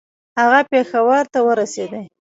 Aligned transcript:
هغه 0.39 0.59
پېښور 0.71 1.23
ته 1.33 1.39
ورسېدی. 1.47 2.03